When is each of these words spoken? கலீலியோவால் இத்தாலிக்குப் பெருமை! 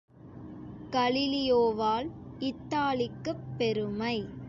கலீலியோவால் 0.93 2.09
இத்தாலிக்குப் 2.41 3.45
பெருமை! 3.57 4.17